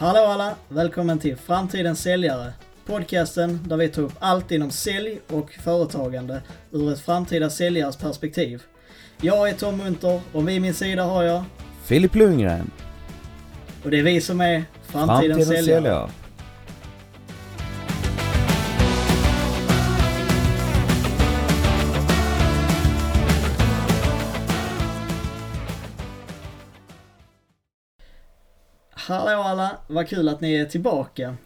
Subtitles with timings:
[0.00, 0.54] Hallå alla!
[0.68, 2.52] Välkommen till Framtidens säljare.
[2.86, 8.62] Podcasten där vi tar upp allt inom sälj och företagande ur ett framtida säljares perspektiv.
[9.20, 11.44] Jag är Tom Munter och vid min sida har jag
[11.84, 12.70] Filip Lundgren,
[13.84, 15.88] och det är vi som är Framtidens, säljare.
[15.88, 16.10] Hallå
[29.90, 31.36] Vad kul att ni är tillbaka.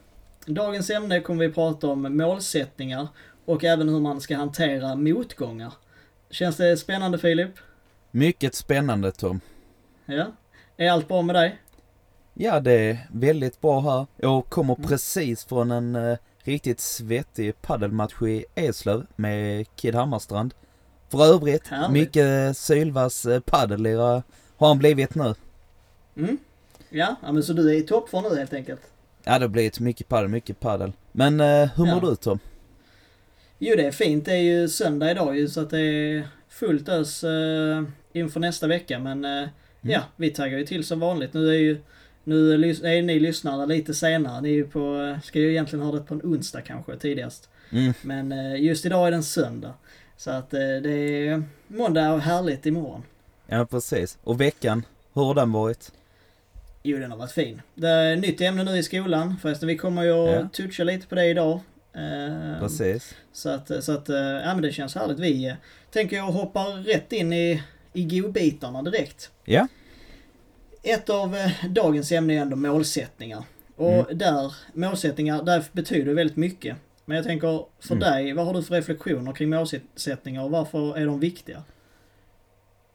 [0.46, 3.09] Dagens ämne kommer vi prata om målsättningar
[3.45, 5.73] och även hur man ska hantera motgångar.
[6.30, 7.50] Känns det spännande Filip?
[8.10, 9.41] Mycket spännande Tom.
[10.06, 10.27] Ja.
[10.77, 11.60] Är allt bra med dig?
[12.34, 14.06] Ja, det är väldigt bra här.
[14.16, 20.55] Jag kommer precis från en eh, riktigt svettig paddelmatch i Eslöv med Kid Hammarstrand.
[21.09, 21.92] För övrigt, Härligt.
[21.92, 23.42] mycket sylvass eh,
[24.56, 25.34] har han blivit nu.
[26.17, 26.39] Mm.
[26.93, 28.81] Ja, ja men så du är i toppform nu helt enkelt?
[29.25, 30.93] Ja, det har blivit mycket paddel, mycket paddel.
[31.12, 32.11] Men eh, hur mår Ja.
[32.11, 32.39] du Tom?
[33.59, 34.25] Jo, det är fint.
[34.25, 37.83] Det är ju söndag idag ju så att det är fullt ös eh,
[38.13, 38.98] inför nästa vecka.
[38.98, 39.48] Men eh,
[39.81, 41.35] ja, vi taggar ju till som vanligt.
[41.35, 41.81] Nu är ju
[42.25, 44.41] nu är ni lyssnare lite senare.
[44.41, 47.48] Ni är ju på, eh, ska ju egentligen ha det på en onsdag kanske tidigast.
[47.73, 47.93] Mm.
[48.03, 49.75] Men eh, just idag är det en söndag.
[50.17, 50.93] Så att eh, det
[51.29, 53.03] är måndag och härligt imorgon.
[53.47, 54.19] Ja, precis.
[54.25, 55.93] Och veckan, hur har den varit?
[56.83, 57.62] Jo, den har varit fin.
[57.75, 59.36] Det är nytt ämne nu i skolan.
[59.42, 60.48] Förresten, vi kommer ju att Ja.
[60.52, 61.61] toucha lite på det idag.
[61.94, 63.14] Eh, Precis.
[63.33, 65.19] Så att, så att, eh, ja men det känns härligt.
[65.19, 65.55] Vi eh,
[65.91, 69.30] tänker jag hoppa rätt in i, i godbitarna direkt.
[69.44, 69.66] Ja.
[70.83, 73.44] Ett av eh, dagens ämnen är ändå målsättningar.
[73.77, 74.19] Och Mm.
[74.19, 76.77] där, målsättningar, där betyder väldigt mycket.
[77.05, 77.98] Men jag tänker, för Mm.
[78.11, 81.62] dig, vad har du för reflektioner kring målsättningar och varför är de viktiga?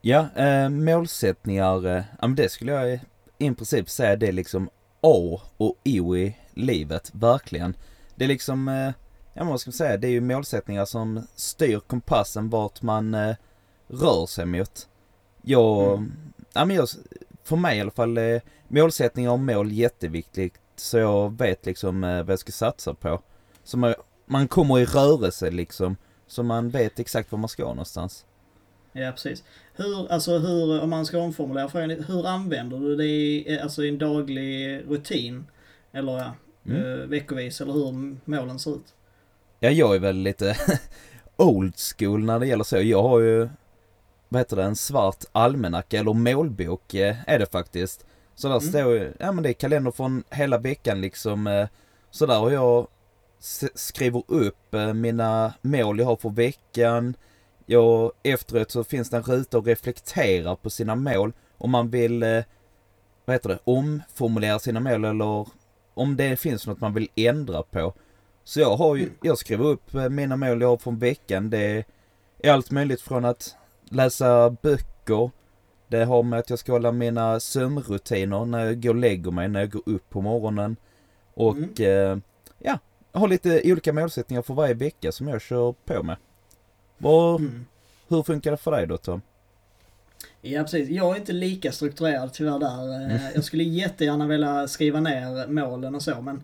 [0.01, 2.99] Ja, eh, målsättningar, eh, det skulle jag
[3.37, 4.69] i- princip säga det är liksom
[5.01, 7.75] A och O i livet, verkligen.
[8.15, 8.91] Det är liksom, eh,
[9.33, 13.35] ja vad ska man säga, det är ju målsättningar som styr kompassen vart man eh,
[13.87, 14.87] rör sig mot.
[15.41, 16.11] Jag, Mm.
[16.53, 16.87] ja men jag,
[17.43, 20.53] för mig i alla fall, är målsättningar och mål jätteviktigt.
[20.75, 23.21] Så jag vet liksom eh, vad jag ska satsa på.
[23.63, 23.93] Så man,
[24.25, 25.95] man kommer i rörelse liksom.
[26.27, 28.25] Så man vet exakt var man ska någonstans.
[28.97, 29.43] Ja, precis.
[29.75, 33.83] Hur, alltså hur, om man ska omformulera frågan, hur använder du det i, eh, alltså
[33.85, 35.45] i en daglig rutin?
[35.91, 36.33] Eller ja,
[36.65, 36.81] Mm.
[37.01, 38.93] eh, veckovis, eller hur målen ser ut?
[39.59, 40.57] Ja, jag är väl lite
[41.37, 42.77] old school när det gäller så.
[42.77, 43.49] Jag har ju,
[44.29, 48.05] vad heter det, en svart almanacka eller målbok eh, är det faktiskt.
[48.35, 48.69] Så där Mm.
[48.69, 51.67] står ju, ja men det är kalender från hela veckan liksom.
[52.11, 52.87] Så där har jag
[53.75, 57.13] skriver upp mina mål jag har för veckan.
[57.69, 61.33] Jag, efteråt så finns det en ruta och reflekterar på sina mål.
[61.57, 62.43] Om man vill, eh,
[63.25, 65.47] vad heter det, omformulera sina mål eller
[65.93, 67.93] om det finns något man vill ändra på.
[68.43, 69.15] Så jag har ju, Mm.
[69.21, 71.49] jag skriver upp eh, mina mål jag har från veckan.
[71.49, 71.85] Det
[72.39, 73.55] är allt möjligt från att
[73.89, 75.31] läsa böcker.
[75.87, 79.47] Det har med att jag ska hålla mina sömnrutiner när jag går och lägger mig,
[79.47, 80.75] när jag går upp på morgonen.
[81.33, 81.69] Och Mm.
[81.79, 82.17] eh,
[82.59, 82.79] ja,
[83.11, 86.17] jag har lite olika målsättningar för varje vecka som jag kör på med.
[86.97, 87.65] Vad, Mm.
[88.07, 89.21] Hur funkar det för dig då Tom?
[90.41, 92.89] Ja precis, jag är inte lika strukturerad tyvärr där.
[92.91, 93.17] Eh, Mm.
[93.35, 96.43] Jag skulle jättegärna vilja skriva ner målen och så men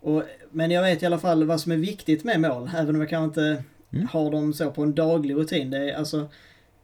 [0.00, 3.00] och, Men jag vet i alla fall vad som är viktigt med mål, även om
[3.00, 4.08] jag kanske inte Mm.
[4.12, 5.70] har dem så på en daglig rutin.
[5.70, 6.28] Det är alltså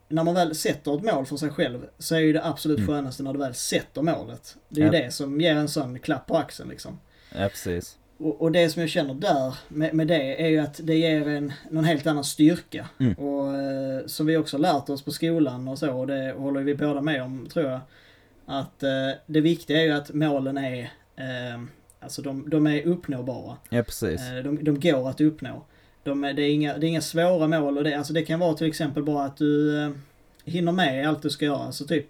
[0.08, 2.88] När man väl sätter ett mål för sig själv så är ju det absolut Mm.
[2.88, 4.56] skönaste när du väl sätter målet.
[4.68, 5.04] Det är ju Ja.
[5.04, 6.98] det som ger en sån klapp på axeln liksom.
[7.36, 7.96] Ja precis.
[8.18, 11.28] Och, och det som jag känner där med, med det är ju att det ger
[11.28, 12.88] en någon helt annan styrka.
[13.00, 13.14] Mm.
[13.14, 16.74] Och eh, som vi också lärt oss på skolan och så, och det håller vi
[16.74, 17.80] båda med om tror jag.
[18.46, 18.90] Att eh,
[19.26, 20.80] det viktiga är ju att målen är,
[21.16, 21.62] eh,
[22.00, 23.56] alltså de, de är uppnåbara.
[23.70, 24.20] Ja precis.
[24.20, 25.64] Eh, de, de går att uppnå.
[26.02, 28.40] De, är- det, är inga, det är inga svåra mål och det, alltså det kan
[28.40, 29.90] vara till exempel bara att du eh,
[30.44, 31.58] hinner med allt du ska göra.
[31.58, 32.06] Alltså typ,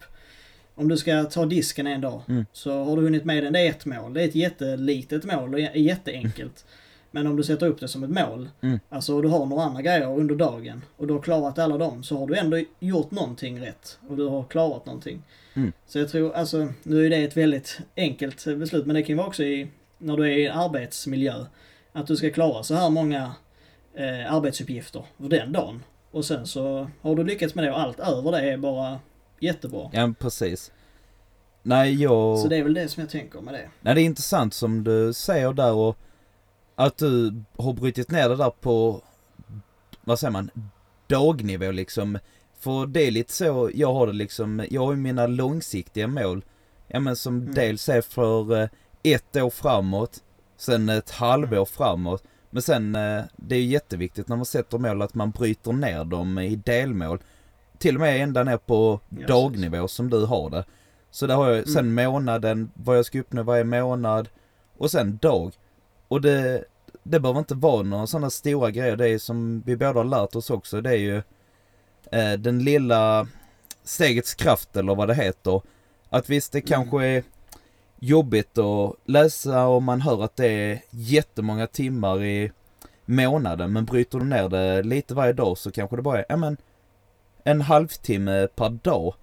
[0.75, 2.47] om du ska ta disken en dag Mm.
[2.53, 3.53] så har du hunnit med den.
[3.53, 4.15] Det är ett mål.
[4.15, 6.65] Det är ett jättelitet mål och jätteenkelt.
[7.11, 8.81] Men om du sätter upp det som ett mål, Mm.
[8.88, 12.19] alltså du har några andra grejer under dagen och du har klarat alla dem så
[12.19, 15.23] har du ändå gjort någonting rätt och du har klarat någonting.
[15.55, 15.73] Mm.
[15.87, 19.26] Så jag tror, alltså nu är det ett väldigt enkelt beslut men det kan vara
[19.26, 19.69] också i,
[19.99, 21.35] när du är i arbetsmiljö,
[21.93, 23.32] att du ska klara så här många
[23.94, 25.82] eh, arbetsuppgifter för den dagen.
[26.11, 28.99] Och sen så har du lyckats med det och allt över det är bara
[29.44, 29.91] jättebra.
[29.93, 30.73] Ja precis.
[31.62, 32.38] Nej jag...
[32.38, 33.69] Så det är väl det som jag tänker med det.
[33.81, 35.99] Nej det är intressant som du säger där och
[36.75, 39.00] att du har brutit ner det där på,
[40.05, 40.50] vad säger man,
[41.06, 42.19] dagnivå liksom.
[42.58, 46.44] För det är lite så jag har det liksom, jag har ju mina långsiktiga mål.
[46.88, 47.55] Ja men som Mm.
[47.55, 48.69] dels är för eh,
[49.02, 50.23] ett år framåt,
[50.56, 52.25] sen ett halvår framåt.
[52.50, 56.38] Men sen, eh, det är jätteviktigt när man sätter mål att man bryter ner dem
[56.38, 57.19] i delmål.
[57.79, 60.65] Till och med ända ner på Ja, dagnivå som du har det.
[61.11, 62.05] Så där har jag sen Mm.
[62.12, 64.29] månaden, vad jag ska uppnå varje månad
[64.79, 65.53] och sen dag.
[66.09, 66.65] Och det,
[67.03, 68.97] det behöver inte vara några sådana stora grejer.
[68.97, 70.81] Det är som vi båda har lärt oss också.
[70.81, 71.17] Det är ju
[72.12, 73.26] eh, den lilla
[73.85, 75.61] stegets kraft eller vad det heter.
[76.11, 76.67] Att visst det Mm.
[76.69, 77.23] kanske är
[77.99, 82.53] jobbigt att läsa och man hör att det är jättemånga timmar i
[83.06, 83.73] månaden.
[83.73, 86.56] Men bryter du ner det lite varje dag så kanske det bara är, ja men
[87.44, 89.14] en halvtimme per dag.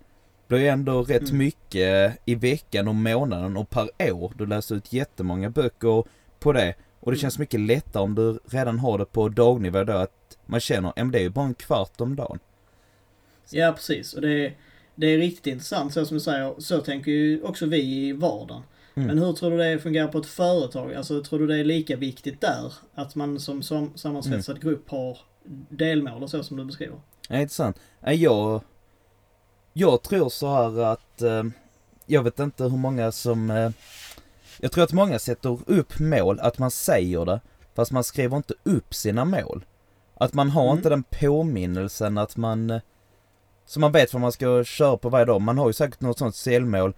[0.48, 1.38] Det är ju ändå rätt Mm.
[1.38, 4.34] mycket i veckan och månaden och per år.
[4.38, 6.04] Du läser ut jättemånga böcker
[6.40, 6.74] på det.
[7.00, 7.22] Och det Mm.
[7.22, 11.12] känns mycket lättare om du redan har det på dagnivå då att man känner, men
[11.12, 12.40] det är ju bara en kvart om dagen.
[13.50, 14.14] Ja, precis.
[14.14, 14.56] Och det är,
[14.96, 16.54] det är riktigt intressant så som du säger.
[16.58, 18.64] Så tänker ju också vi i vardagen.
[18.96, 19.08] Mm.
[19.08, 20.94] Men hur tror du det fungerar på ett företag?
[20.94, 22.74] Alltså tror du det är lika viktigt där?
[22.94, 24.68] Att man som, som sammansvetsad Mm.
[24.70, 25.18] grupp har
[25.70, 26.98] delmål och så som du beskriver?
[27.32, 27.80] Ja, intressant.
[28.00, 28.62] Jag,
[29.74, 31.44] jag tror så här att, eh,
[32.06, 33.72] jag vet inte hur många som, eh,
[34.60, 37.42] jag tror att många sätter upp mål, att man säger det,
[37.76, 39.66] fast man skriver inte upp sina mål.
[40.16, 40.78] Att man har Mm.
[40.78, 42.82] inte den påminnelsen att man, eh,
[43.66, 45.42] så man vet vad man ska köra på varje dag.
[45.42, 46.94] Man har ju säkert något sånt celmål,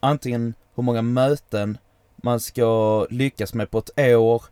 [0.00, 1.78] antingen hur många möten
[2.16, 4.42] man ska lyckas med på ett år,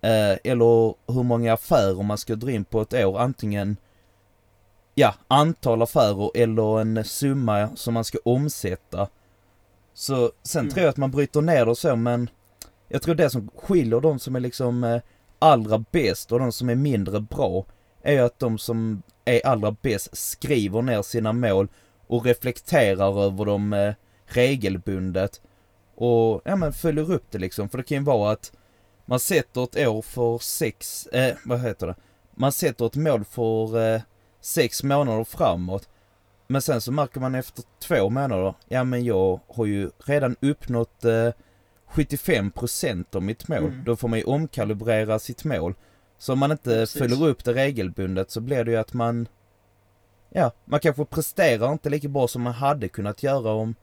[0.00, 3.76] eller hur många affärer man ska dra in på ett år, antingen
[4.98, 9.08] ja, antal affärer eller en summa som man ska omsätta.
[9.94, 10.72] Så sen Mm.
[10.72, 12.30] tror jag att man bryter ner det och så men
[12.88, 15.00] jag tror det som skiljer de som är liksom eh,
[15.38, 17.64] allra bäst och de som är mindre bra
[18.02, 21.68] är att de som är allra bäst skriver ner sina mål
[22.06, 23.94] och reflekterar över dem eh,
[24.26, 25.40] regelbundet
[25.94, 28.52] och ja men följer upp det liksom för det kan ju vara att
[29.06, 31.94] man sätter ett år för sex, eh, vad heter det?
[32.34, 34.00] Man sätter ett mål för eh,
[34.40, 35.88] sex månader framåt.
[36.46, 41.04] Men sen så märker man efter två månader, ja men jag har ju redan uppnått
[41.04, 41.32] eh,
[41.92, 43.58] 75% av mitt mål.
[43.58, 43.84] Mm.
[43.84, 45.74] Då får man ju omkalibrera sitt mål.
[46.18, 46.98] Så om man inte Precis.
[46.98, 49.28] följer upp det regelbundet så blir det ju att man,
[50.30, 53.74] ja, man kanske presterar inte lika bra som man hade kunnat göra om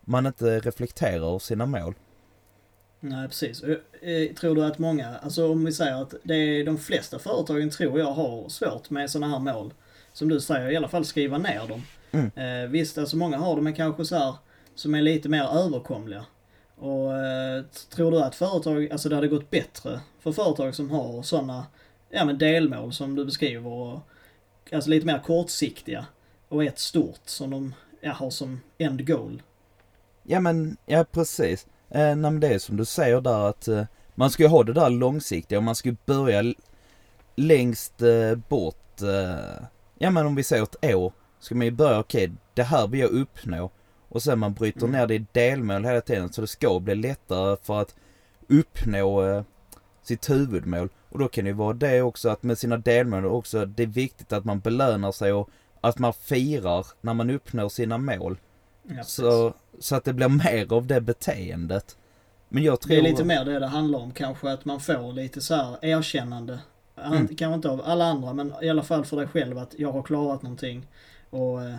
[0.00, 1.94] man inte reflekterar över sina mål.
[3.00, 3.62] Nej, precis.
[3.62, 7.70] Eh, Tror du att många, alltså om vi säger att det är de flesta företagen
[7.70, 9.72] tror jag har svårt med sådana här mål.
[10.12, 11.82] Som du säger, i alla fall skriva ner dem.
[12.10, 12.30] Mm.
[12.34, 14.34] Eh, visst, alltså många har det men kanske så här
[14.74, 16.24] som är lite mer överkomliga.
[16.76, 17.64] Och eh,
[17.94, 21.66] tror du att företag, alltså det hade gått bättre för företag som har sådana,
[22.10, 24.00] ja men delmål som du beskriver och
[24.72, 26.06] alltså lite mer kortsiktiga
[26.48, 29.42] och ett stort som de ja, har som end goal.
[30.22, 31.66] Ja men, ja precis.
[31.88, 33.84] Eh, nej, men det är som du säger där att eh,
[34.14, 36.54] man ska ju ha det där långsiktiga och man ska börja
[37.36, 39.02] längst eh, bort.
[39.02, 39.64] Eh,
[40.02, 41.12] ja men om vi säger ett år.
[41.38, 43.70] Ska man ju börja, okej det här vill jag uppnå.
[44.08, 44.92] Och sen man bryter Mm.
[44.92, 47.94] ner det i delmål hela tiden så det ska bli lättare för att
[48.48, 49.42] uppnå eh,
[50.02, 50.88] sitt huvudmål.
[51.08, 53.86] Och då kan det ju vara det också att med sina delmål också, det är
[53.86, 55.50] viktigt att man belönar sig och
[55.80, 58.38] att man firar när man uppnår sina mål.
[58.82, 59.02] Ja.
[59.04, 61.96] Så, så att det blir mer av det beteendet.
[62.48, 62.90] Men jag tror...
[62.90, 65.76] Det är lite mer det det handlar om kanske att man får lite så här
[65.82, 66.58] erkännande.
[67.02, 67.36] An- Mm.
[67.36, 70.02] Kanske inte av alla andra men i alla fall för dig själv att jag har
[70.02, 70.86] klarat någonting.
[71.30, 71.74] Och eh,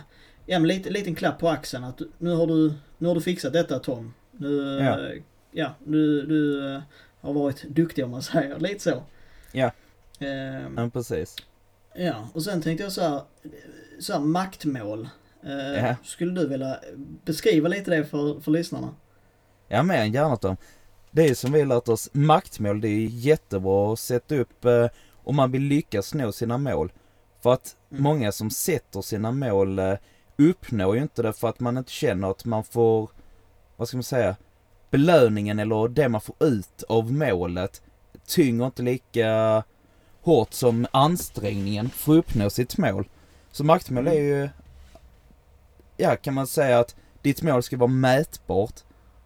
[0.46, 3.54] ja men lite liten klapp på axeln att nu har du, nu har du fixat
[3.54, 4.14] detta Tom.
[4.32, 5.00] Nu, Ja.
[5.00, 5.10] ja.
[5.52, 6.82] ja du, du eh,
[7.22, 9.04] har varit duktig om man säger, lite så.
[9.52, 9.72] Ja.
[10.20, 11.36] Ehm, Ja, precis.
[11.96, 13.22] ja och sen tänkte jag så här,
[14.00, 15.10] så här maktmål.
[15.44, 15.96] Eh, Ja.
[16.04, 16.80] Skulle du vilja
[17.26, 18.90] beskriva lite det för, för lyssnarna?
[19.68, 20.58] Ja, mer än gärna Tom.
[21.12, 24.88] Det är som vi lärt oss, maktmål det är jättebra att sätta upp eh,
[25.24, 26.92] om man vill lyckas nå sina mål.
[27.44, 28.04] För att Mm.
[28.04, 29.94] många som sätter sina mål eh,
[30.38, 33.10] uppnår ju inte det för att man inte känner att man får,
[33.76, 34.36] vad ska man säga,
[34.90, 37.82] belöningen eller det man får ut av målet
[38.28, 39.64] tynger inte lika
[40.22, 43.10] hårt som ansträngningen för att uppnå sitt mål.
[43.52, 44.50] Så maktmål är ju,
[45.98, 48.80] ja kan man säga att ditt mål ska vara mätbart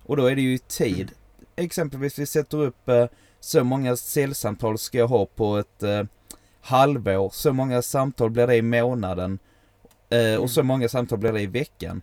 [0.05, 1.11] och då är det ju tid.
[1.37, 1.45] Mm.
[1.55, 3.05] Exempelvis vi sätter upp eh,
[3.45, 6.03] så många säljsamtal ska jag ha på ett eh,
[6.61, 9.39] halvår, så många samtal blir det i månaden
[10.09, 10.41] eh, Mm.
[10.41, 12.01] och så många samtal blir det i veckan.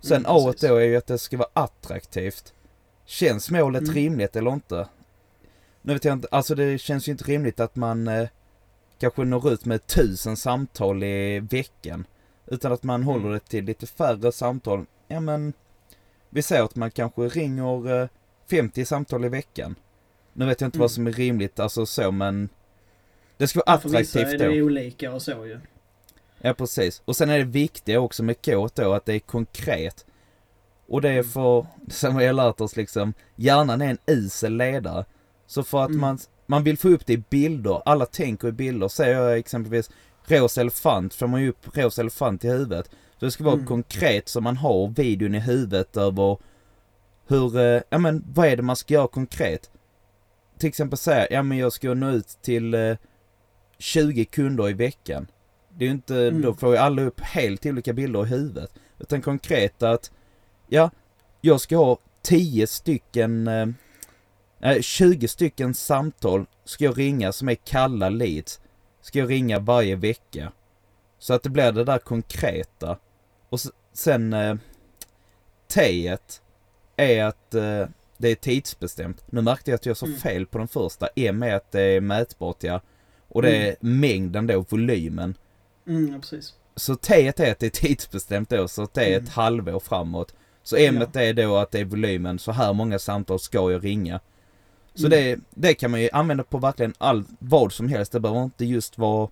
[0.00, 0.60] Sen Mm, precis.
[0.60, 2.52] då är ju att det ska vara attraktivt.
[3.04, 3.94] Känns målet Mm.
[3.94, 4.88] rimligt eller inte?
[5.82, 8.28] Nu vet jag inte, alltså det känns ju inte rimligt att man eh,
[8.98, 12.06] kanske når ut med tusen samtal i veckan.
[12.46, 13.32] Utan att man håller Mm.
[13.32, 14.86] det till lite färre samtal.
[15.08, 15.52] Ja men,
[16.30, 18.08] vi säger att man kanske ringer eh,
[18.50, 19.74] 50 samtal i veckan.
[20.36, 20.82] Nu vet jag inte Mm.
[20.82, 22.48] vad som är rimligt, alltså så men
[23.36, 24.52] det ska vara För vissa attraktivt är då.
[24.54, 25.60] det olika och så ju.
[26.40, 27.02] Ja precis.
[27.04, 30.06] Och sen är det viktiga också med kåt då att det är konkret.
[30.88, 31.24] Och det är Mm.
[31.24, 35.04] för, som vi har lärt oss liksom, hjärnan är en usel ledare.
[35.46, 36.00] Så för att Mm.
[36.00, 38.88] man, man vill få upp det i bilder, alla tänker i bilder.
[38.88, 39.90] Säger jag exempelvis
[40.24, 42.90] rosa elefant, får man ju upp rosa elefant i huvudet.
[43.18, 43.66] Så det ska vara Mm.
[43.66, 46.36] konkret så man har videon i huvudet över
[47.28, 49.70] hur, eh, ja men vad är det man ska göra konkret?
[50.58, 52.96] Till exempel säga, ja men jag ska nå ut till eh,
[53.78, 55.26] 20 kunder i veckan.
[55.68, 56.42] Det är ju inte, Mm.
[56.42, 58.70] då får ju alla upp helt olika bilder i huvudet.
[58.98, 60.10] Utan konkret att,
[60.68, 60.90] ja,
[61.40, 63.68] jag ska ha 10 stycken, eh,
[64.60, 68.60] eh, 20 stycken samtal ska jag ringa som är kalla leads.
[69.00, 70.52] Ska jag ringa varje vecka.
[71.18, 72.98] Så att det blir det där konkreta.
[73.48, 73.60] Och
[73.92, 74.56] sen, eh,
[75.68, 76.42] T-et
[76.96, 77.86] är att eh,
[78.18, 79.24] det är tidsbestämt.
[79.26, 80.18] Nu märkte jag att jag sa Mm.
[80.18, 82.80] fel på den första, och med att det är mätbart ja.
[83.28, 85.34] Och det är mängden då, volymen.
[85.86, 86.54] Mm, ja, precis.
[86.76, 89.30] Så T är att det är tidsbestämt då, så det är ett Mm.
[89.32, 90.34] halvår framåt.
[90.62, 94.20] Så M är då att det är volymen, så här många samtal ska jag ringa.
[94.94, 95.10] Så Mm.
[95.10, 98.12] det, det kan man ju använda på verkligen all, vad som helst.
[98.12, 99.28] Det behöver inte just vara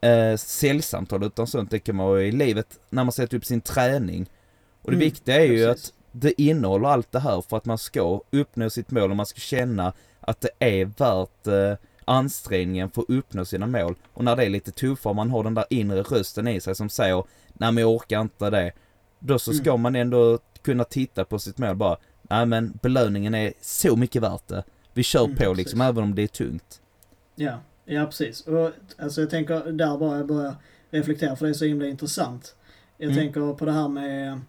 [0.00, 1.70] eh, säljsamtal utan sånt.
[1.70, 4.30] Det kan vara i livet när man sätter upp sin träning.
[4.82, 5.88] Och det Mm, viktiga är ju precis.
[5.88, 9.26] att det innehåller allt det här för att man ska uppnå sitt mål och man
[9.26, 13.94] ska känna att det är värt eh, ansträngningen för att uppnå sina mål.
[14.14, 16.88] Och när det är lite tuffare man har den där inre rösten i sig som
[16.88, 18.72] säger Nej men jag orkar inte det.
[19.18, 19.82] Då så ska Mm.
[19.82, 24.48] man ändå kunna titta på sitt mål bara Nej men belöningen är så mycket värt
[24.48, 24.64] det.
[24.92, 25.56] Vi kör Mm, på precis.
[25.56, 26.80] liksom även om det är tungt.
[27.34, 28.40] Ja, ja precis.
[28.46, 30.54] Och, alltså jag tänker där bara jag börjar
[30.90, 32.54] reflektera för det är så himla intressant.
[32.96, 33.16] Jag Mm.
[33.24, 34.40] tänker på det här med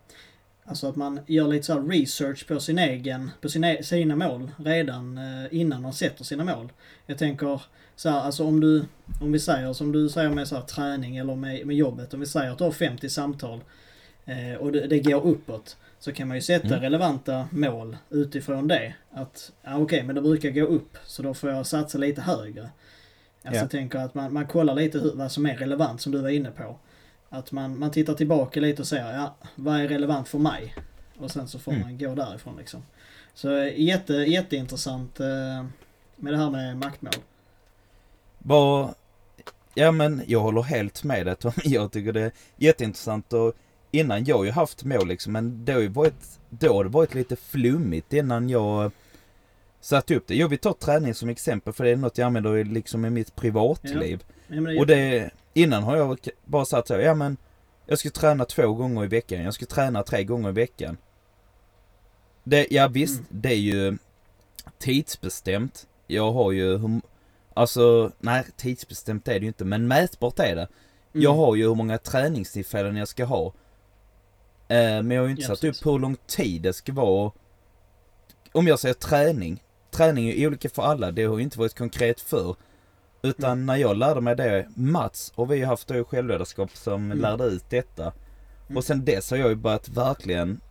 [0.66, 4.52] Alltså att man gör lite så här research på sin egen, på sina, sina mål
[4.58, 6.72] redan eh, innan man sätter sina mål.
[7.06, 7.62] Jag tänker
[7.96, 8.86] så här, alltså om du,
[9.22, 12.14] om vi säger som du säger med så här, träning eller med, med jobbet.
[12.14, 13.62] Om vi säger att du har 50 samtal
[14.26, 15.78] eh, och det, det går uppåt.
[16.00, 16.80] Så kan man ju sätta Mm.
[16.82, 18.94] relevanta mål utifrån det.
[19.12, 22.70] Att, ja, okej men det brukar gå upp så då får jag satsa lite högre.
[23.44, 26.22] Alltså jag tänker att man, man kollar lite hur, vad som är relevant som du
[26.22, 26.78] var inne på.
[27.34, 30.76] Att man, man tittar tillbaka lite och säger, ja, vad är relevant för mig?
[31.18, 31.84] Och sen så får Mm.
[31.84, 32.84] man gå därifrån liksom.
[33.34, 35.66] Så eh, jätte, jätteintressant eh,
[36.16, 37.14] med det här med maktmål.
[38.40, 38.94] Vad,
[39.74, 41.36] ja men jag håller helt med dig.
[41.64, 43.54] Jag tycker det är jätteintressant och
[43.92, 46.90] innan jag har ju haft mål liksom men det har ju varit, då har det
[46.90, 48.92] varit lite flummigt innan jag
[49.84, 50.36] satte upp det.
[50.36, 53.36] Jag vill ta träning som exempel för det är något jag använder liksom i mitt
[53.36, 54.24] privatliv.
[54.48, 57.38] Ja, är Och det, innan har jag bara sagt så, ja men
[57.86, 60.98] jag ska träna två gånger i veckan, jag ska träna tre gånger i veckan.
[62.44, 63.26] Det, ja visst, Mm.
[63.30, 63.98] det är ju
[64.80, 65.88] tidsbestämt.
[66.08, 66.80] Jag har ju,
[67.54, 70.62] alltså, nej tidsbestämt är det ju inte, men mätbart är det.
[71.14, 71.24] Mm.
[71.24, 73.46] Jag har ju hur många träningstillfällen jag ska ha.
[74.68, 77.32] Eh, men jag har ju inte Ja, satt upp hur lång tid det ska vara.
[78.52, 79.63] Om jag säger träning.
[79.94, 82.56] Träning är olika för alla, det har ju inte varit konkret för.
[83.22, 83.66] Utan Mm.
[83.66, 87.20] när jag lärde mig det, Mats och vi har haft då självledarskap som Mm.
[87.20, 88.04] lärde ut detta.
[88.68, 88.78] Mm.
[88.78, 90.62] Och sen dess har jag ju börjat verkligen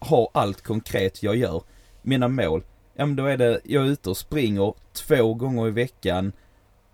[0.00, 1.62] ha allt konkret jag gör.
[2.02, 2.64] Mina mål.
[2.94, 6.32] Ja men då är det, jag är ute och springer två gånger i veckan.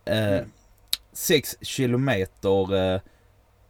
[0.04, 0.50] Eh, Mm.
[1.12, 3.00] sex kilometer eh,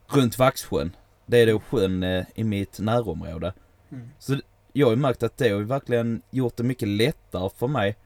[0.08, 0.96] runt Vaxsjön.
[1.26, 3.52] Det är då sjön eh, i mitt närområde.
[3.92, 4.10] Mm.
[4.18, 4.36] Så
[4.72, 7.96] jag har ju märkt att det har verkligen gjort det mycket lättare för mig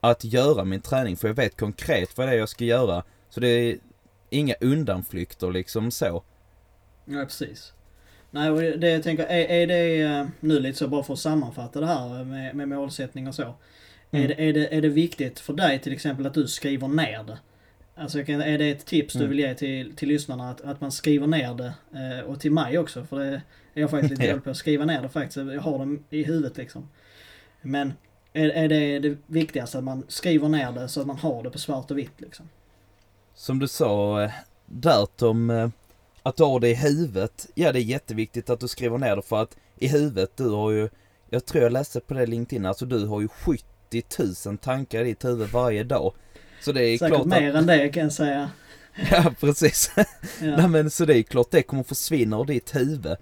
[0.00, 1.16] att göra min träning.
[1.16, 3.02] För jag vet konkret vad det är jag ska göra.
[3.30, 3.78] Så det är
[4.30, 6.22] inga undanflykter liksom så.
[7.04, 7.72] Ja, precis.
[8.30, 11.18] Nej, och det jag tänker, är, är det eh, nu lite så bara för att
[11.18, 13.54] sammanfatta det här med, med målsättning och så.
[14.10, 14.24] Mm.
[14.24, 17.24] Är, det, är, det, är det viktigt för dig till exempel att du skriver ner
[17.24, 17.38] det?
[17.94, 19.30] Alltså är det ett tips du Mm.
[19.30, 21.74] vill ge till, till lyssnarna att, att man skriver ner det?
[21.98, 23.42] Eh, och till mig också för det
[23.74, 25.36] är jag faktiskt lite dålig på att skriva ner det faktiskt.
[25.36, 26.88] Jag har dem i huvudet liksom.
[27.62, 27.92] Men
[28.32, 31.50] är, är det det viktigaste att man skriver ner det så att man har det
[31.50, 32.48] på svart och vitt liksom?
[33.34, 34.30] Som du sa eh,
[34.66, 35.68] där Tom, eh,
[36.22, 37.48] att du har det i huvudet.
[37.54, 40.70] Ja det är jätteviktigt att du skriver ner det för att i huvudet, du har
[40.70, 40.88] ju,
[41.30, 43.64] jag tror jag läste på det LinkedIn, alltså du har ju 70
[44.46, 46.14] 000 tankar i ditt huvud varje dag.
[46.60, 47.54] Så det är Säkert klart mer att...
[47.54, 48.50] än det kan jag säga.
[49.10, 49.92] Ja precis.
[49.96, 50.04] Ja,
[50.40, 53.16] Nej men så det är klart det kommer försvinna ur ditt huvud.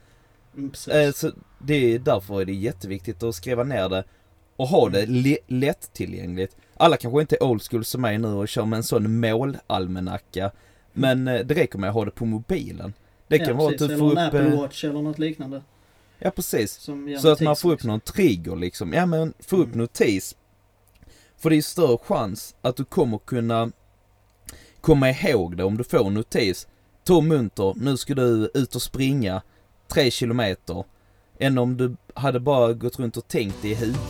[0.57, 0.73] Mm.
[0.91, 4.05] Eh, så det är därför är det jätteviktigt att skriva ner det
[4.57, 6.57] och ha det le- lättillgängligt.
[6.77, 10.51] Alla kanske inte är old school som mig nu och kör med en sån målalmanacka.
[10.93, 12.93] Men eh, det räcker med att ha det på mobilen.
[13.29, 14.35] Det kan ja, vara att du eller får en upp...
[14.35, 15.63] Apple eh, Watch eller något liknande.
[16.19, 16.89] Ja precis.
[17.21, 17.89] Så att man får upp liksom.
[17.89, 18.93] någon trigger liksom.
[18.93, 19.79] Ja men få upp Mm.
[19.79, 20.37] notis.
[21.37, 23.73] För det är större chans att du kommer kunna
[24.81, 26.69] komma ihåg det om du får notis.
[27.05, 29.43] Tom Munter, nu ska du ut och springa
[29.93, 30.85] tre kilometer.
[31.39, 34.01] Än om du hade bara gått runt och tänkt det i huvudet.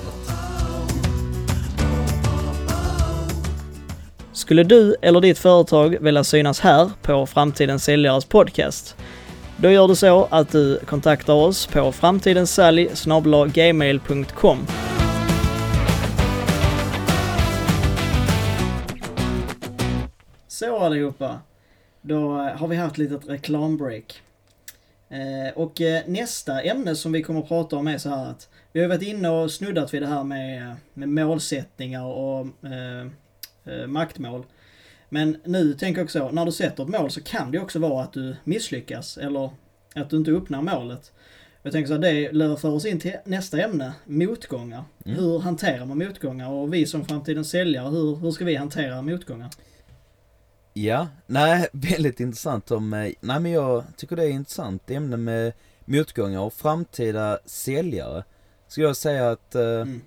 [4.32, 8.96] Skulle du eller ditt företag vilja synas här på Framtidens Säljares podcast?
[9.56, 14.58] Då gör du så att du kontaktar oss på framtidensalj.gmail.com
[20.49, 21.38] Så allihopa,
[22.02, 24.22] då eh, har vi haft ett litet reklambreak.
[25.11, 28.49] Eh, och eh, nästa ämne som vi kommer att prata om är så här att
[28.73, 33.07] vi har varit inne och snuddat vid det här med, med målsättningar och eh,
[33.64, 34.45] eh, maktmål.
[35.09, 38.02] Men nu tänker jag också, när du sätter ett mål så kan det också vara
[38.02, 39.50] att du misslyckas eller
[39.95, 41.12] att du inte uppnår målet.
[41.62, 44.85] Jag tänker så att det leder för oss in till nästa ämne, motgångar.
[45.05, 45.19] Mm.
[45.19, 46.50] Hur hanterar man motgångar?
[46.50, 49.50] Och vi som framtidens säljare, hur, hur ska vi hantera motgångar?
[50.73, 55.53] Ja, nej, väldigt intressant om, eh, nej men jag tycker det är intressant ämne med
[55.85, 58.25] motgångar och framtida säljare.
[58.69, 60.00] Ska jag säga att, eh, Mm.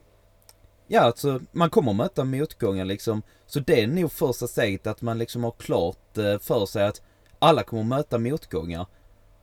[0.88, 3.22] ja alltså man kommer möta motgångar liksom.
[3.48, 7.01] Så det är nog första steget att man liksom har klart eh, för sig att
[7.39, 8.86] alla kommer möta motgångar.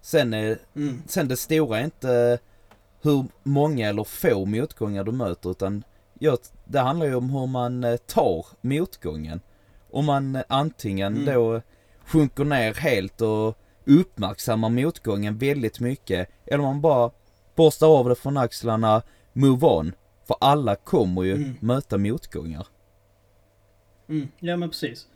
[0.02, 1.02] Sen är, Mm.
[1.06, 2.38] sen det stora är inte
[3.02, 5.84] hur många eller få motgångar du möter utan
[6.18, 9.40] ja, det handlar ju om hur man eh, tar motgången.
[9.92, 11.34] Om man antingen Mm.
[11.34, 11.62] då
[12.06, 17.10] sjunker ner helt och uppmärksammar motgången väldigt mycket eller om man bara
[17.54, 19.92] borstar av det från axlarna, move on.
[20.26, 21.56] För alla kommer ju Mm.
[21.60, 22.66] möta motgångar.
[24.08, 24.28] Mm.
[24.38, 25.06] Ja men precis.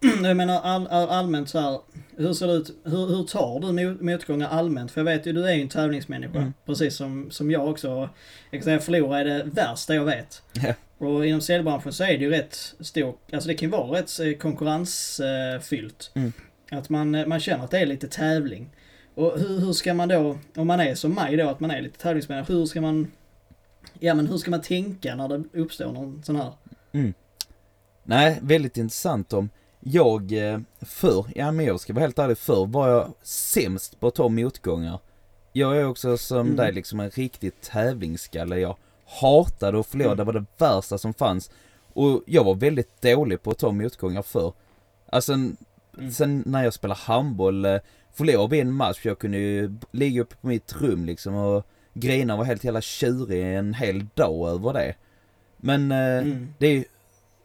[0.22, 1.80] Jag menar all, all, allmänt så här,
[2.16, 4.90] hur ser det ut, hur, hur tar du mot- motgångar allmänt?
[4.90, 6.38] För jag vet ju, du är ju en tävlingsmänniska.
[6.38, 6.52] Mm.
[6.66, 7.88] Precis som, som jag också.
[8.50, 10.42] Jag kan säga förlora är det värsta jag vet.
[10.52, 10.74] Ja.
[10.98, 14.20] Och inom säljbranschen så är det ju rätt stor, alltså det kan ju vara rätt
[14.20, 16.10] eh, konkurrensfyllt.
[16.14, 16.32] Mm.
[16.70, 18.70] Att man, eh, man känner att det är lite tävling.
[19.14, 21.82] Och hur, hur ska man då, om man är som mig då, att man är
[21.82, 23.12] lite tävlingsmänniska, hur ska man,
[23.98, 26.52] ja men hur ska man tänka när det uppstår någon sån här?
[28.02, 32.66] Nej, väldigt intressant om jag eh, förr, ja men jag ska vara helt ärlig, förr
[32.66, 34.98] var jag sämst på att ta motgångar.
[35.52, 36.56] Jag är också som Mm.
[36.56, 38.58] dig liksom en riktig tävlingsskalle.
[38.58, 40.16] Jag hatade att förlora, Mm.
[40.16, 41.50] det var det värsta som fanns.
[41.92, 44.52] Och jag var väldigt dålig på att ta motgångar förr.
[45.06, 45.56] Alltså Mm.
[46.12, 47.78] sen när jag spelade handboll, eh,
[48.12, 52.36] förlorade vi en match, jag kunde ju ligga uppe på mitt rum liksom och grina
[52.36, 54.94] var helt jävla tjurig en hel dag över det.
[55.56, 56.54] Men eh, Mm.
[56.58, 56.84] det är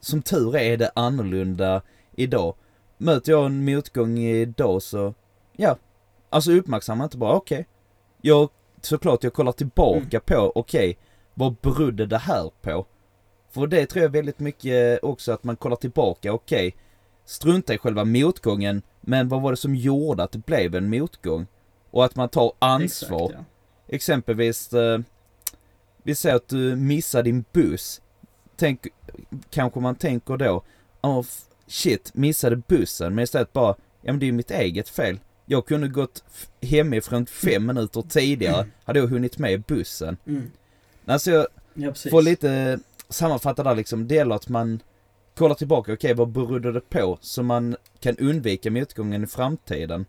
[0.00, 1.82] som tur är, är det annorlunda
[2.16, 2.54] idag.
[2.98, 5.14] Möter jag en motgång idag så,
[5.56, 5.76] ja,
[6.30, 7.66] alltså uppmärksamma inte bara, okej.
[8.20, 8.48] Jag,
[8.80, 10.98] såklart jag kollar tillbaka på, okej,
[11.34, 12.86] vad berodde det här på?
[13.50, 16.76] För det tror jag väldigt mycket också att man kollar tillbaka, okej,
[17.24, 21.46] strunta i själva motgången, men vad var det som gjorde att det blev en motgång?
[21.90, 23.24] Och att man tar ansvar.
[23.24, 23.44] Exakt, ja.
[23.94, 25.00] Exempelvis, eh,
[26.02, 28.00] vi säger att du missar din buss.
[28.56, 28.86] Tänk,
[29.50, 30.62] kanske man tänker då,
[31.00, 31.24] oh,
[31.66, 33.14] shit, missade bussen.
[33.14, 35.18] Men istället bara, ja men det är ju mitt eget fel.
[35.46, 36.24] Jag kunde gått
[36.60, 40.16] hemifrån fem minuter tidigare, hade jag hunnit med bussen.
[40.26, 40.50] Mm.
[41.10, 44.82] Alltså jag Ja, får lite sammanfatta där liksom, det gäller att man
[45.36, 47.18] kollar tillbaka, okej vad berodde det på?
[47.20, 50.06] Så man kan undvika motgången i framtiden.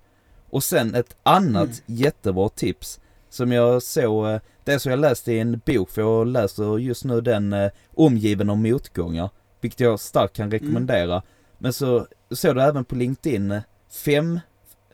[0.49, 1.81] Och sen ett annat Mm.
[1.85, 6.27] jättebra tips som jag såg, eh, det så jag läste i en bok, för jag
[6.27, 9.29] läser just nu den eh, Omgiven av motgångar,
[9.61, 11.21] vilket jag starkt kan rekommendera.
[11.57, 13.61] Men så såg du även på LinkedIn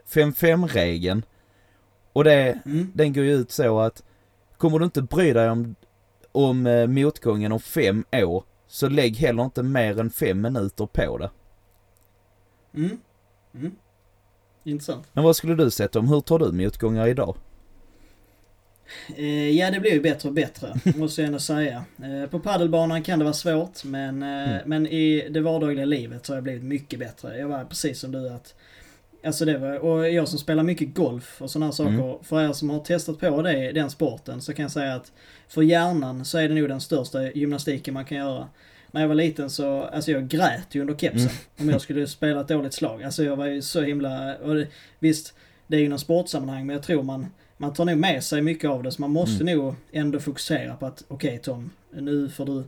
[0.07, 1.25] 5-5-regeln.
[2.13, 2.91] Och det, Mm.
[2.95, 4.03] den går ju ut så att
[4.57, 5.75] kommer du inte bry dig om,
[6.37, 11.17] om eh, motgången om fem år, så lägg heller inte mer än fem minuter på
[11.17, 11.29] det.
[12.75, 12.97] Mm.
[13.55, 13.71] Mm.
[14.63, 15.07] Intressant.
[15.13, 17.37] Men vad skulle du sätta om, hur tar du motgångar idag?
[19.15, 21.83] Eh, ja, det blir ju bättre och bättre, måste jag ändå säga.
[22.03, 24.61] Eh, på paddelbanan kan det vara svårt, men, eh, Mm.
[24.65, 27.37] men i det vardagliga livet så har jag blivit mycket bättre.
[27.37, 28.55] Jag var precis som du att
[29.27, 31.91] Alltså det var, och jag som spelar mycket golf och sådana här saker.
[31.91, 32.23] Mm.
[32.23, 35.11] För er som har testat på det, den sporten så kan jag säga att
[35.47, 38.47] för hjärnan så är det nog den största gymnastiken man kan göra.
[38.91, 41.29] När jag var liten så, alltså jag grät ju under kepsen Mm.
[41.57, 43.03] om jag skulle spela ett dåligt slag.
[43.03, 44.67] Alltså jag var ju så himla, och det,
[44.99, 45.33] visst
[45.67, 48.69] det är ju någon sportsammanhang men jag tror man, man tar nog med sig mycket
[48.69, 52.63] av det så man måste nog ändå fokusera på att okej Tom, nu får du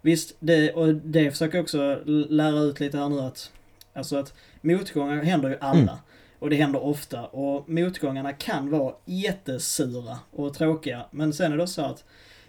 [0.00, 3.50] Visst, det, och det försöker jag också lära ut lite här nu att
[3.94, 5.80] Alltså att motgångar händer ju alla.
[5.80, 5.94] Mm.
[6.38, 11.06] Och det händer ofta och motgångarna kan vara jättesura och tråkiga.
[11.10, 12.04] Men sen är det så att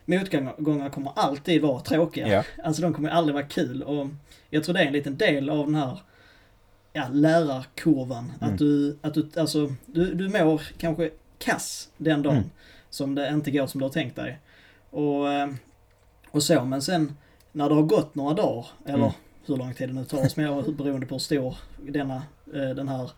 [0.05, 2.27] motgångar kommer alltid vara tråkiga.
[2.27, 2.43] Ja.
[2.63, 4.07] Alltså de kommer aldrig vara kul och
[4.49, 5.97] jag tror det är en liten del av den här
[6.93, 8.31] ja, lärarkurvan.
[8.41, 8.53] Mm.
[8.53, 12.49] Att du, att du, alltså, du, du mår kanske kass den dagen Mm.
[12.89, 14.39] som det inte går som du har tänkt dig.
[14.89, 15.49] Och, eh,
[16.31, 17.17] och så, men sen
[17.51, 19.11] när det har gått några dagar, eller Mm.
[19.47, 22.15] Hur lång tid det nu tar oss med, beroende på hur stor denna,
[22.53, 23.11] eh, den här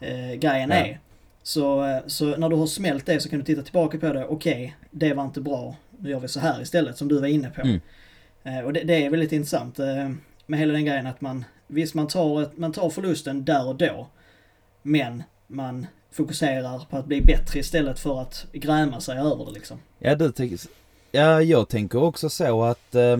[0.00, 0.76] eh, grejen Ja.
[0.76, 1.00] är.
[1.42, 4.24] Så, eh, så när du har smält det så kan du titta tillbaka på det.
[4.24, 5.76] Okej, det var inte bra.
[5.98, 7.60] Nu gör vi så här istället, som du var inne på.
[7.60, 7.80] Mm.
[8.44, 10.10] Eh, och det, det är väldigt intressant eh,
[10.46, 13.76] med hela den grejen att man, visst man tar, ett, man tar förlusten där och
[13.76, 14.06] då.
[14.82, 19.78] Men man fokuserar på att bli bättre istället för att gräma sig över det liksom.
[19.98, 20.58] Ja, du tänker...
[21.12, 22.94] Ja, jag tänker också så att...
[22.94, 23.18] Eh,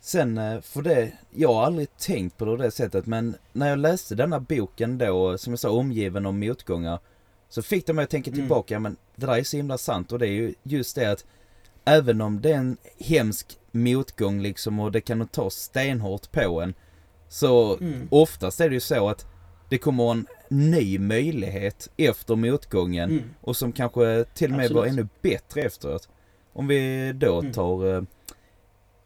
[0.00, 1.12] sen, eh, för det...
[1.30, 4.98] Jag har aldrig tänkt på det på det sättet, men när jag läste denna boken
[4.98, 6.98] då, som jag sa, omgiven av motgångar,
[7.48, 8.40] så fick det mig att tänka Mm.
[8.40, 11.24] tillbaka, men det där är så himla sant och det är ju just det att
[11.84, 16.74] även om det är en hemsk motgång liksom och det kan ta stenhårt på en,
[17.28, 18.08] så Mm.
[18.10, 19.26] oftast är det ju så att
[19.68, 23.24] det kommer en ny möjlighet efter motgången Mm.
[23.40, 25.00] och som kanske till och med var Absolut.
[25.00, 26.08] ännu bättre efteråt.
[26.52, 27.52] Om vi då Mm.
[27.52, 28.02] tar eh,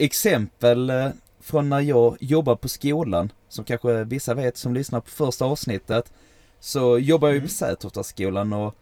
[0.05, 1.09] exempel eh,
[1.41, 6.13] från när jag jobbade på skolan, som kanske vissa vet som lyssnar på första avsnittet,
[6.61, 7.49] så jobbar jag ju Mm.
[7.49, 8.75] på Sätoftaskolan och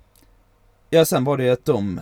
[0.91, 2.01] ja, sen var det ju att de,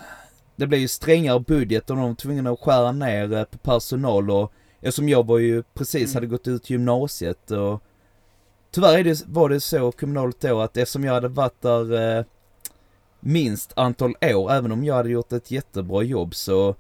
[0.56, 4.30] det blev ju strängare budget och de var tvungna att skära ner eh, på personal
[4.30, 6.14] och eftersom jag var ju precis Mm.
[6.14, 7.82] hade gått ut gymnasiet och
[8.70, 12.24] tyvärr är det, var det så kommunalt då att eftersom jag hade varit där eh,
[13.20, 16.74] minst antal år, även om jag hade gjort ett jättebra jobb så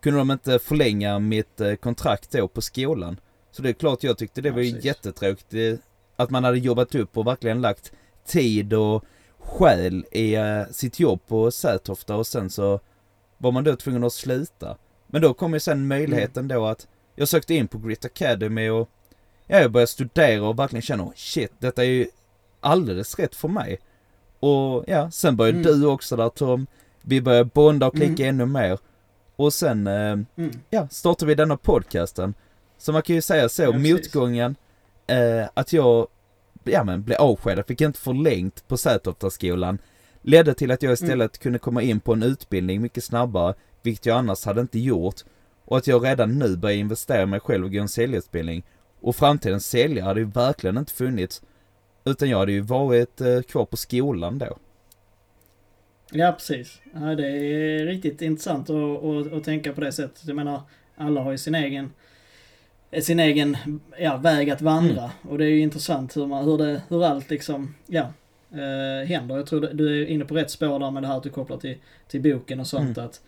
[0.00, 3.20] kunde de inte förlänga mitt eh, kontrakt då på skolan.
[3.50, 5.74] Så det är klart jag tyckte det Ja, var ju jättetråkigt eh,
[6.16, 7.92] att man hade jobbat upp och verkligen lagt
[8.26, 9.04] tid och
[9.38, 12.80] själ i eh, sitt jobb på Sätofta och sen så
[13.38, 14.76] var man då tvungen att sluta.
[15.06, 18.88] Men då kom ju sen möjligheten då att jag sökte in på Grit Academy och
[19.46, 22.06] ja, jag började studera och verkligen känna shit, detta är ju
[22.60, 23.78] alldeles rätt för mig.
[24.40, 25.80] Och ja, sen började Mm.
[25.80, 26.66] du också där Tom.
[27.02, 28.28] Vi började bonda och klicka Mm.
[28.40, 28.78] ännu mer.
[29.40, 29.94] Och sen, eh,
[30.36, 30.50] Mm.
[30.70, 32.34] ja, startade vi denna podcasten.
[32.78, 34.56] Så man kan ju säga så, Ja, motgången,
[35.06, 36.06] eh, att jag,
[36.64, 39.78] ja men blev avskedad, fick inte förlängt på Sätoftaskolan,
[40.22, 44.16] ledde till att jag istället kunde komma in på en utbildning mycket snabbare, vilket jag
[44.16, 45.20] annars hade inte gjort.
[45.64, 48.62] Och att jag redan nu börjar investera i mig själv och gå en säljutbildning.
[49.00, 51.42] Och framtidens säljare hade ju verkligen inte funnits,
[52.04, 54.58] utan jag hade ju varit eh, kvar på skolan då.
[56.12, 56.80] Ja, precis.
[56.94, 60.26] Ja, det är riktigt intressant att, att, att tänka på det sättet.
[60.26, 60.60] Jag menar,
[60.96, 61.90] alla har ju sin egen
[63.02, 63.56] sin egen
[63.98, 65.10] ja, väg att vandra.
[65.22, 68.12] Och det är ju intressant hur, man, hur, det, hur allt liksom, ja,
[68.52, 69.36] eh, händer.
[69.36, 71.56] Jag tror du är inne på rätt spår där med det här att du kopplar
[71.56, 71.76] till,
[72.08, 72.98] till boken och sånt.
[72.98, 73.20] Att,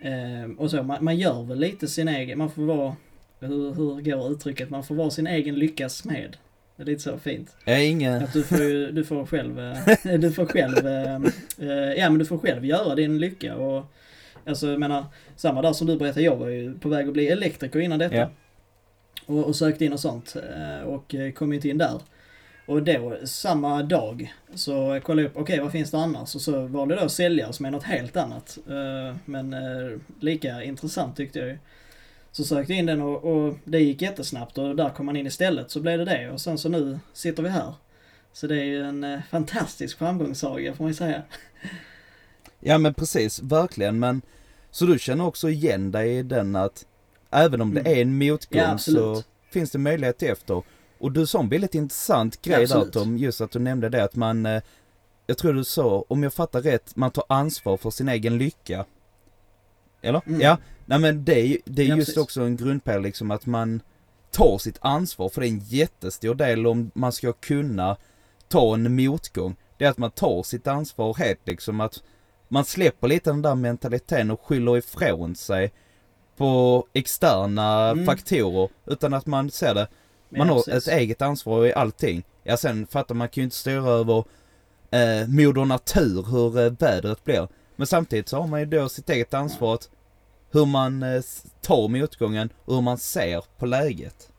[0.00, 2.96] eh, och så, man, man gör väl lite sin egen, man får vara,
[3.40, 6.36] hur, hur går uttrycket, man får vara sin egen lyckas med.
[6.78, 7.56] Det är lite så fint.
[7.64, 8.22] Jag är ingen...
[8.22, 11.14] Att du får ju, du får själv, eh, du får själv, eh,
[11.58, 13.92] eh, ja men du får själv göra din lycka och
[14.46, 15.04] Alltså jag menar,
[15.36, 18.16] samma dag som du berättade, jag var ju på väg att bli elektriker innan detta.
[18.16, 18.30] Ja.
[19.26, 20.36] Och, och sökte in och sånt
[20.84, 22.00] och kom inte in där.
[22.66, 26.34] Och då, samma dag, så kollade jag upp, okej vad finns det annars?
[26.34, 28.58] Och så var det då säljare som är något helt annat.
[29.24, 29.56] Men
[30.20, 31.58] lika intressant tyckte jag ju.
[32.32, 35.26] Så sökte jag in den och, och det gick jättesnabbt och där kom man in
[35.26, 37.74] istället så blev det det och sen så nu sitter vi här.
[38.32, 41.22] Så det är ju en eh, fantastisk framgångssaga får man ju säga.
[42.60, 44.22] Ja men precis, verkligen men
[44.70, 46.84] Så du känner också igen dig i den att
[47.30, 47.92] Även om det Mm.
[47.92, 50.62] är en motgång Ja, så finns det möjlighet efter
[50.98, 52.92] Och du sa en väldigt intressant grej där absolut.
[52.92, 54.62] Tom, just att du nämnde det att man eh,
[55.26, 58.84] Jag tror du sa, om jag fattar rätt, man tar ansvar för sin egen lycka
[60.02, 60.22] Eller?
[60.26, 60.40] Mm.
[60.40, 62.22] Ja, nej men det är, ju- det är Ja, just precis.
[62.22, 63.80] också en grundpelare liksom att man
[64.30, 67.96] tar sitt ansvar för det är en jättestor del om man ska kunna
[68.48, 69.56] ta en motgång.
[69.78, 72.02] Det är att man tar sitt ansvar helt liksom att
[72.48, 75.72] man släpper lite den där mentaliteten och skyller ifrån sig
[76.36, 78.06] på externa Mm.
[78.06, 79.88] faktorer utan att man ser det
[80.28, 80.88] man ja, har precis.
[80.88, 82.22] ett eget ansvar i allting.
[82.42, 84.24] Ja sen fattar man kan ju inte styra över
[84.90, 87.48] eh, moder natur hur eh, vädret blir.
[87.76, 89.88] Men samtidigt så har man ju då sitt eget ansvar att
[90.50, 91.22] hur man eh,
[91.60, 94.30] tar motgången och hur man ser på läget.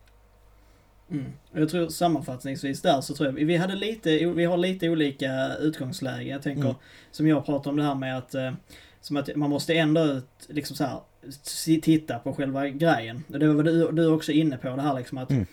[1.12, 1.26] Mm.
[1.52, 6.30] Jag tror sammanfattningsvis där så tror jag vi hade lite, vi har lite olika utgångsläge.
[6.30, 6.76] Jag tänker Mm.
[7.12, 8.52] som jag pratar om det här med att, eh,
[9.02, 11.00] som att man måste ändå liksom så här
[11.82, 13.24] titta på själva grejen.
[13.28, 15.46] Det var du, du också inne på det här liksom att Mm.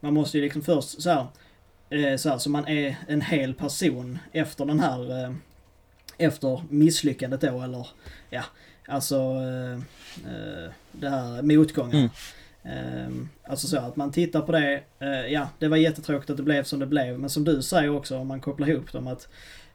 [0.00, 1.26] man måste ju liksom först så här
[1.90, 5.34] Eh, så, här, så man är en hel person efter den här,
[6.18, 7.86] efter misslyckandet då eller
[8.30, 8.42] ja,
[8.86, 9.74] alltså eh,
[10.32, 11.96] eh det här motgången.
[11.96, 12.10] Mm.
[12.64, 16.42] Ehm, alltså så att man tittar på det, eh, ja det var jättetråkigt att det
[16.42, 19.28] blev som det blev men som du säger också om man kopplar ihop dem att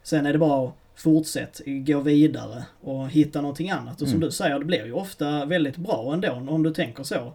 [0.04, 4.02] sen är det bara att fortsätta gå vidare och hitta någonting annat.
[4.02, 4.28] Och som mm.
[4.28, 7.34] du säger, det blir ju ofta väldigt bra ändå om du tänker så.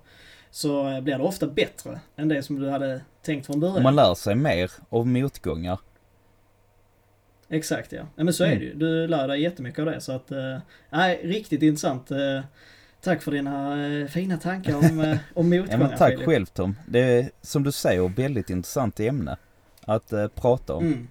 [0.51, 3.83] Så blir det ofta bättre än det som du hade tänkt från början.
[3.83, 5.79] Man lär sig mer av motgångar.
[7.55, 8.03] Exakt ja.
[8.17, 8.57] Nej men så mm.
[8.57, 8.75] är det ju.
[8.75, 10.59] Du lär dig jättemycket av det så att, eh,
[10.91, 12.11] nej riktigt intressant.
[12.11, 12.41] Eh,
[13.01, 16.27] Tack för dina eh, fina tankar om, om motgångar ja, Tack Filip.
[16.27, 16.77] själv Tom.
[16.89, 19.37] Det är som du säger väldigt intressant ämne
[19.81, 20.87] att eh, prata om.
[20.87, 21.09] Mm.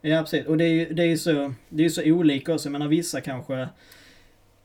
[0.00, 2.66] Ja precis och det är ju det är så, det är så olika också.
[2.66, 3.68] Jag menar vissa kanske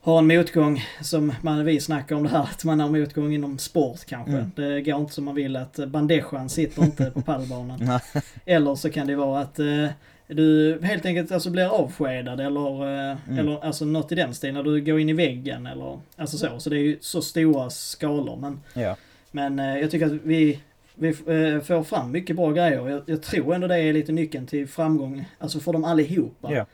[0.05, 3.57] har en motgång som man, vi snackar om det här att man har motgång inom
[3.57, 4.31] sport kanske.
[4.31, 4.51] Mm.
[4.55, 7.99] Det går inte som man vill att bandejan sitter inte på pallbanan.
[8.45, 9.87] Eller så kan det vara att eh,
[10.27, 13.39] du helt enkelt alltså blir avskedad eller, eh, mm.
[13.39, 14.55] eller alltså något i den stilen.
[14.55, 16.59] När du går in i väggen eller alltså så.
[16.59, 18.37] Så det är ju så stora skalor.
[18.37, 18.95] Men, ja.
[19.31, 20.59] men eh, jag tycker att vi,
[20.95, 22.89] vi eh, får fram mycket bra grejer.
[22.89, 25.25] Jag, jag, tror ändå det är lite nyckeln till framgång.
[25.39, 26.53] Alltså för dem allihopa.
[26.53, 26.65] Ja.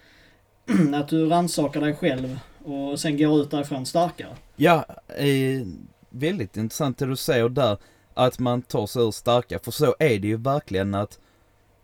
[0.93, 4.35] att du rannsakar dig själv och sen går ut därifrån starkare.
[4.55, 5.67] Ja, eh,
[6.09, 7.77] väldigt intressant det du säger där.
[8.13, 9.59] Att man tar sig ur starka.
[9.59, 11.19] För så är det ju verkligen att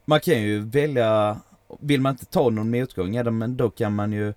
[0.06, 1.42] man kan ju välja
[1.80, 4.34] vill man inte ta någon motgång, ja men då kan man ju,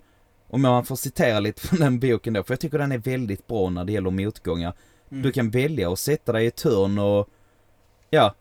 [0.48, 3.46] om man får citera lite från den boken då, för jag tycker den är väldigt
[3.46, 4.72] bra när det gäller motgångar.
[5.10, 5.22] Mm.
[5.22, 7.28] Du kan välja att sätta dig i hörn och,
[8.10, 8.34] ja,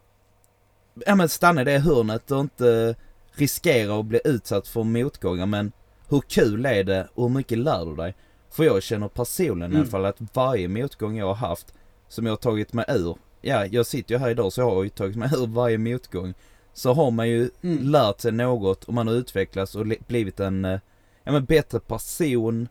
[1.05, 2.95] ja men stanna i det hörnet och inte
[3.31, 5.71] riskera att bli utsatt för motgångar men
[6.09, 8.15] hur kul är det och hur mycket lär du dig?
[8.49, 9.73] För jag känner personligen mm.
[9.73, 9.91] i alla mm.
[9.91, 11.73] fall att varje motgång jag har haft
[12.07, 14.83] som jag har tagit mig ur, ja jag sitter ju här idag så jag har
[14.83, 16.33] ju tagit mig ur varje motgång
[16.73, 17.83] så har man ju mm.
[17.83, 20.79] lärt sig något och man har utvecklats och blivit en, eh,
[21.23, 22.67] ja men bättre person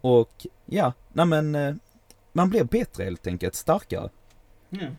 [0.00, 1.74] och ja, nej men eh,
[2.32, 4.08] man blir bättre helt enkelt, starkare.
[4.70, 4.96] Mm.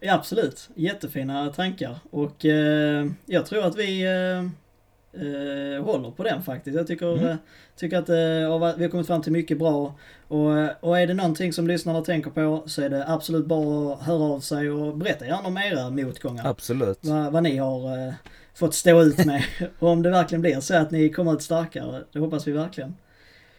[0.00, 4.50] Ja, absolut, jättefina tankar och eh, jag tror att vi eh,
[5.16, 6.76] eh, håller på den faktiskt.
[6.76, 7.26] Jag tycker, mm.
[7.26, 7.36] Eh,
[7.76, 9.94] tycker att eh, vi har kommit fram till mycket bra.
[10.28, 13.92] Och, eh, och är det någonting som lyssnarna tänker på så är det absolut bara
[13.92, 16.46] att höra av sig och berätta gärna om era motgångar.
[16.46, 16.98] Absolut.
[17.00, 18.14] Vad, vad ni har eh,
[18.54, 19.44] fått stå ut med.
[19.78, 22.02] och om det verkligen blir så att ni kommer ut starkare.
[22.12, 22.96] Det hoppas vi verkligen.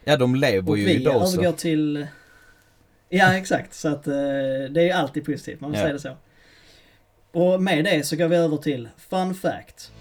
[0.03, 1.31] Ja, de lever och ju idag så.
[1.31, 2.07] vi övergår till...
[3.09, 3.73] Ja, exakt.
[3.73, 4.13] Så att eh,
[4.69, 5.83] det är alltid positivt, man vill ja.
[5.83, 6.15] säga det så.
[7.31, 9.91] Och med det så går vi över till Fun Fact.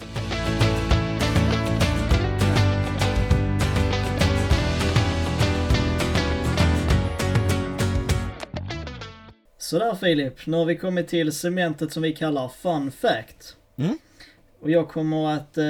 [9.64, 13.56] Sådär Filip, nu har vi kommit till cementet som vi kallar Fun Fact.
[13.76, 13.98] Mm.
[14.60, 15.64] Och jag kommer att, eh,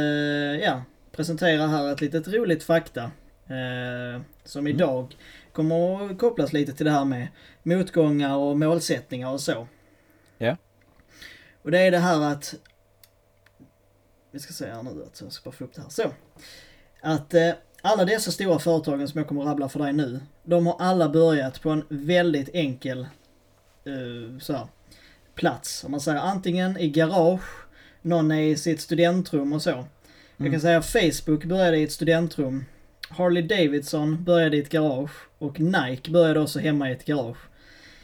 [0.65, 3.03] ja, presentera här ett litet roligt fakta.
[3.47, 4.77] Eh, som mm.
[4.77, 5.17] idag
[5.53, 7.29] kommer att kopplas lite till det här med
[7.63, 9.69] motgångar och målsättningar och så.
[10.39, 10.57] Ja.
[11.63, 12.55] Och det är det här att,
[14.31, 15.91] vi ska se här nu att jag ska bara få upp det här.
[15.91, 16.13] Så.
[17.01, 17.51] Att eh,
[17.83, 21.09] alla dessa stora företagen som jag kommer att rabbla för dig nu, de har alla
[21.09, 23.07] börjat på en väldigt enkel
[23.87, 24.67] uh, så här,
[25.35, 25.85] plats.
[25.85, 27.67] Om man säger antingen i garage,
[28.03, 29.71] någon är i sitt studentrum och så.
[29.71, 29.87] Mm.
[30.37, 32.65] Jag kan säga Facebook började i ett studentrum.
[33.09, 37.39] Harley Davidson började i ett garage och Nike började också hemma i ett garage.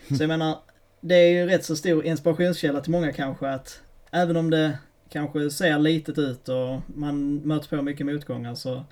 [0.09, 0.59] Så jag menar,
[1.01, 4.79] det är ju rätt så stor inspirationskälla till många kanske att även om det
[5.11, 8.85] kanske ser litet ut och man möter på mycket motgångar så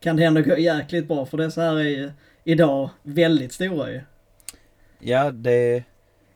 [0.00, 2.10] kan det ändå gå jäkligt bra för dessa här är ju
[2.44, 4.00] idag väldigt stora ju.
[4.98, 5.84] Ja, det,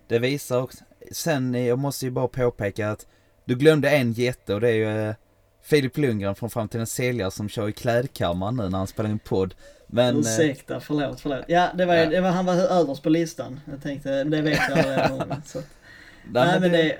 [0.09, 3.07] det visar också, sen jag måste ju bara påpeka att
[3.45, 5.15] du glömde en jätte och det är ju eh,
[5.63, 9.11] Filip Lundgren från Fram till en säljare som kör i klädkammaren nu när han spelar
[9.11, 9.55] in podd.
[9.87, 10.15] Men...
[10.15, 11.45] Eh, Ursäkta, förlåt, förlåt.
[11.49, 12.07] Ja, det var, ja.
[12.07, 13.61] Det var han var överst på listan.
[13.71, 15.61] Jag tänkte, det vet jag redan så.
[16.31, 16.83] Nej, men det...
[16.83, 16.99] det...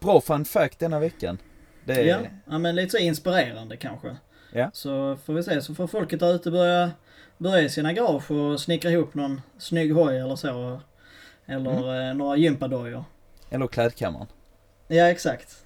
[0.00, 1.38] Bra fun fact denna veckan.
[1.84, 2.18] Det ja,
[2.50, 4.16] ja, men lite så inspirerande kanske.
[4.52, 4.70] Ja.
[4.72, 6.90] Så får vi se, så får folket där ute börja,
[7.38, 10.80] börja i sina garage och snickra ihop någon snygg hoj eller så.
[11.50, 12.10] Eller mm.
[12.10, 13.04] Eh, några gympadojor.
[13.50, 14.26] Eller klädkammaren.
[14.88, 15.64] Ja, exakt.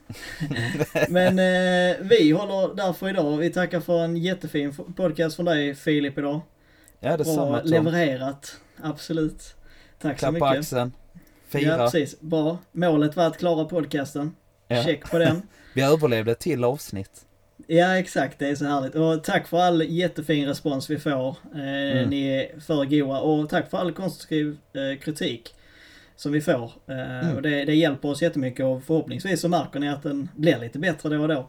[1.09, 3.37] Men eh, vi håller därför idag.
[3.37, 6.41] Vi tackar för en jättefin podcast från dig Filip idag.
[7.01, 8.57] Ja, detsamma Bra levererat.
[8.83, 9.55] Absolut.
[9.99, 10.41] Tack Klapp så mycket.
[10.41, 10.93] på axeln.
[11.49, 11.71] Fira.
[11.71, 12.21] Ja, precis.
[12.21, 12.59] Bra.
[12.73, 14.37] Målet var att klara podcasten.
[14.69, 14.85] Ja.
[14.85, 15.43] Check på den.
[15.75, 17.27] vi överlevde ett till avsnitt.
[17.67, 18.95] Ja exakt, det är så härligt.
[18.95, 21.29] Och tack för all jättefin respons vi får.
[21.55, 22.11] Eh, mm.
[22.11, 25.55] Ni är för goa och tack för all konstruktiv eh, kritik.
[26.17, 26.73] Som vi får.
[26.87, 27.37] Eh, mm.
[27.37, 30.79] Och det, det hjälper oss jättemycket och förhoppningsvis så märker ni att den blir lite
[30.79, 31.49] bättre då och då.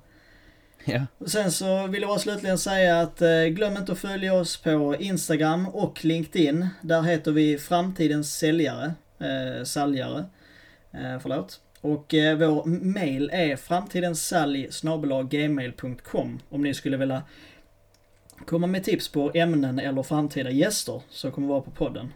[0.86, 1.06] Ja.
[1.26, 4.96] Sen så vill jag bara slutligen säga att eh, glöm inte att följa oss på
[5.00, 6.68] Instagram och LinkedIn.
[6.82, 8.94] Där heter vi Framtidens Säljare.
[9.20, 10.26] Eh, säljare.
[10.92, 11.60] Eh, förlåt.
[11.82, 14.70] Och eh, vår mail är framtidensalj
[15.30, 17.24] gmail.com om ni skulle vilja
[18.46, 22.14] komma med tips på ämnen eller framtida gäster som kommer vara på podden.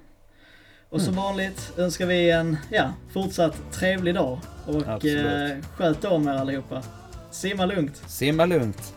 [0.91, 1.23] Och som mm.
[1.23, 6.83] vanligt önskar vi en ja, fortsatt trevlig dag och eh, sköt om er allihopa.
[7.31, 8.01] Simma lugnt.
[8.07, 8.93] Simma lugnt.